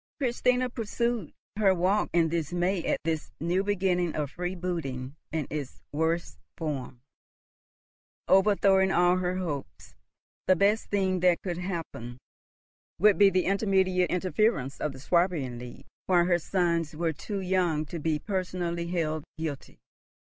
[0.17, 6.39] Christina pursued her walk in dismay at this new beginning of freebooting in its worst
[6.57, 7.03] form,
[8.27, 9.93] overthrowing all her hopes.
[10.47, 12.17] The best thing that could happen
[12.97, 17.85] would be the immediate interference of the Swabian League, while her sons were too young
[17.85, 19.77] to be personally held guilty.